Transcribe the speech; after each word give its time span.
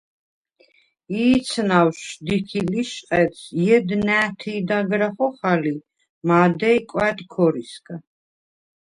ი̄ცნავშ 1.25 1.97
შდიქი 2.07 2.61
ლიშყედს 2.71 3.41
ჲედ 3.63 3.89
ნა̄̈თი̄ 4.07 4.63
დაგრა 4.67 5.09
ხოხალ 5.15 5.63
ი 5.73 5.75
მა̄დეი̄ 6.27 6.79
− 6.85 6.87
კვა̈დ 6.89 7.17
ქორისგა. 7.33 7.95